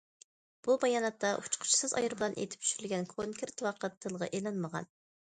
بۇ 0.67 0.75
باياناتتا 0.83 1.33
ئۇچقۇچىسىز 1.41 1.93
ئايروپىلان 1.99 2.35
ئېتىپ 2.43 2.63
چۈشۈرۈلگەن 2.65 3.05
كونكرېت 3.11 3.61
ۋاقىت 3.67 3.99
تىلغا 4.07 4.31
ئېلىنمىغان. 4.39 4.89